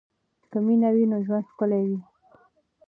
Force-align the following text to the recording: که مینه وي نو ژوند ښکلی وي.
که 0.51 0.57
مینه 0.65 0.89
وي 0.95 1.05
نو 1.11 1.17
ژوند 1.25 1.49
ښکلی 1.51 1.83
وي. 1.89 1.99